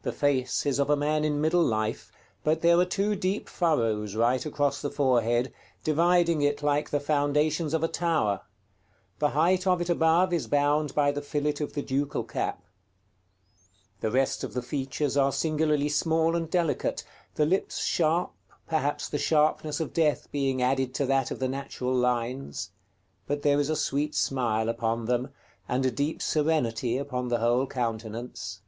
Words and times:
The 0.00 0.12
face 0.12 0.64
is 0.64 0.78
of 0.78 0.88
a 0.88 0.96
man 0.96 1.22
in 1.22 1.42
middle 1.42 1.62
life, 1.62 2.10
but 2.42 2.62
there 2.62 2.78
are 2.78 2.86
two 2.86 3.14
deep 3.14 3.50
furrows 3.50 4.14
right 4.14 4.46
across 4.46 4.80
the 4.80 4.88
forehead, 4.88 5.52
dividing 5.84 6.40
it 6.40 6.62
like 6.62 6.88
the 6.88 7.00
foundations 7.00 7.74
of 7.74 7.84
a 7.84 7.88
tower: 7.88 8.40
the 9.18 9.28
height 9.36 9.66
of 9.66 9.82
it 9.82 9.90
above 9.90 10.32
is 10.32 10.46
bound 10.46 10.94
by 10.94 11.12
the 11.12 11.20
fillet 11.20 11.52
of 11.60 11.74
the 11.74 11.82
ducal 11.82 12.24
cap. 12.24 12.64
The 14.00 14.10
rest 14.10 14.42
of 14.42 14.54
the 14.54 14.62
features 14.62 15.18
are 15.18 15.32
singularly 15.32 15.90
small 15.90 16.34
and 16.34 16.48
delicate, 16.50 17.04
the 17.34 17.44
lips 17.44 17.84
sharp, 17.84 18.32
perhaps 18.66 19.06
the 19.06 19.18
sharpness 19.18 19.80
of 19.80 19.92
death 19.92 20.32
being 20.32 20.62
added 20.62 20.94
to 20.94 21.04
that 21.04 21.30
of 21.30 21.40
the 21.40 21.48
natural 21.48 21.92
lines; 21.94 22.70
but 23.26 23.42
there 23.42 23.60
is 23.60 23.68
a 23.68 23.76
sweet 23.76 24.14
smile 24.14 24.70
upon 24.70 25.04
them, 25.04 25.28
and 25.68 25.84
a 25.84 25.90
deep 25.90 26.22
serenity 26.22 26.96
upon 26.96 27.28
the 27.28 27.40
whole 27.40 27.66
countenance. 27.66 28.62